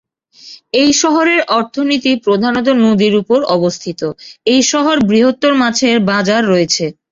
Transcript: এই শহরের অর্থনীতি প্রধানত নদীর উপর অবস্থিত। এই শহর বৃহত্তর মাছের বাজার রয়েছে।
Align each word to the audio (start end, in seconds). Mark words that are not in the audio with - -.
এই 0.73 0.91
শহরের 1.01 1.39
অর্থনীতি 1.57 2.11
প্রধানত 2.25 2.67
নদীর 2.83 3.13
উপর 3.21 3.39
অবস্থিত। 3.57 4.01
এই 4.45 4.61
শহর 4.71 4.95
বৃহত্তর 5.09 5.53
মাছের 5.61 5.95
বাজার 6.09 6.41
রয়েছে। 6.45 6.85